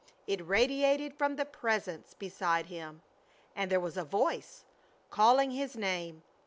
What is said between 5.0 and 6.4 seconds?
calling his name.